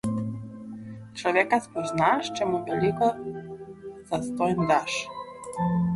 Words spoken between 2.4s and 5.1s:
mu veliko zastonj daš.